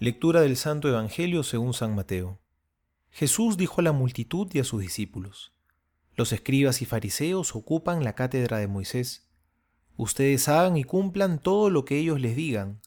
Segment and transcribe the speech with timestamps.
[0.00, 2.40] Lectura del Santo Evangelio según San Mateo.
[3.10, 5.54] Jesús dijo a la multitud y a sus discípulos,
[6.16, 9.28] Los escribas y fariseos ocupan la cátedra de Moisés.
[9.96, 12.80] Ustedes hagan y cumplan todo lo que ellos les digan,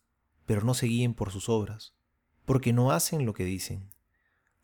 [0.46, 1.96] pero no se guíen por sus obras,
[2.43, 3.89] porque no hacen lo que dicen.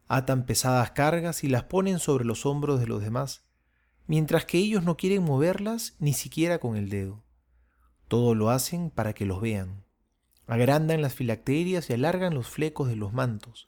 [0.07, 3.45] Atan pesadas cargas y las ponen sobre los hombros de los demás,
[4.05, 7.23] mientras que ellos no quieren moverlas ni siquiera con el dedo.
[8.09, 9.82] Todo lo hacen para que los vean.
[10.47, 13.67] Agrandan las filacterias y alargan los flecos de los mantos.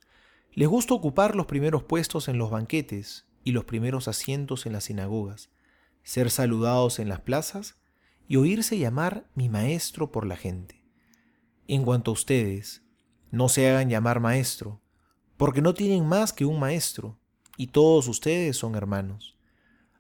[0.54, 4.86] Les gusta ocupar los primeros puestos en los banquetes y los primeros asientos en las
[4.86, 5.50] sinagogas,
[6.04, 7.78] ser saludados en las plazas
[8.28, 10.84] y oírse llamar mi maestro por la gente.
[11.68, 12.84] En cuanto a ustedes,
[13.32, 14.82] no se hagan llamar maestro,
[15.38, 17.20] porque no tienen más que un maestro,
[17.58, 19.38] y todos ustedes son hermanos.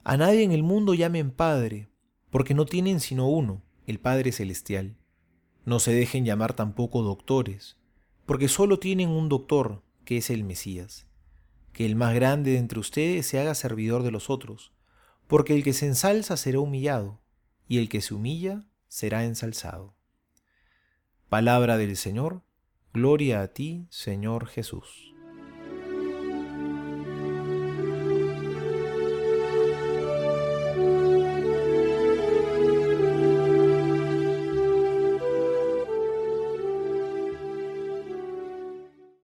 [0.03, 1.89] A nadie en el mundo llamen Padre,
[2.29, 4.97] porque no tienen sino uno, el Padre Celestial.
[5.65, 7.75] No se dejen llamar tampoco doctores,
[8.27, 11.07] porque solo tienen un doctor, que es el Mesías.
[11.73, 14.71] Que el más grande de entre ustedes se haga servidor de los otros,
[15.27, 17.19] porque el que se ensalza será humillado,
[17.67, 19.95] y el que se humilla será ensalzado.
[21.29, 22.43] Palabra del Señor,
[22.93, 25.14] gloria a ti, Señor Jesús.